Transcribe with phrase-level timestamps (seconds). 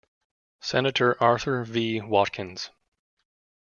[0.61, 2.01] Senator Arthur V.
[2.01, 2.71] Watkins.